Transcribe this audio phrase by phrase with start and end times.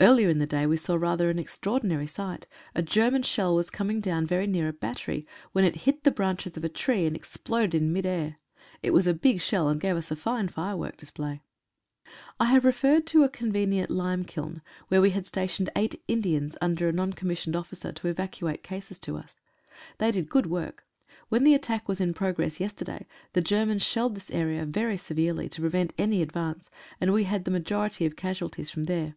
[0.00, 4.02] Earlier in the day we saw rather an extraordinary sight— a German shell was coming
[4.02, 7.72] down very near a battery, when it hit the branches of a tree, and exploded
[7.74, 8.36] in mid air.
[8.82, 11.40] It was a big shell, and gave us a fine firework display.
[12.38, 16.92] I have referred to a convenient limekiln, where we had stationed eight Indians, under a
[16.92, 17.06] N.C.O.
[17.62, 19.40] to eva cuate cases to us.
[19.96, 20.84] They did good work.
[21.30, 25.48] When the at tack was in progress yesterday the Germans shelled this area very severely,
[25.48, 26.68] to prevent any advance,
[27.00, 29.16] and we had the majority of casualties from there.